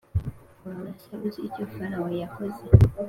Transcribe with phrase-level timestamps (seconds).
[0.63, 2.61] Waba se uzi icyo Farawo yakoze?